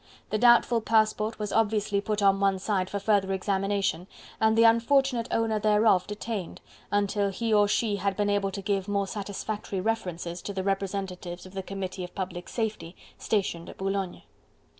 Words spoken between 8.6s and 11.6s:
give more satisfactory references to the representatives of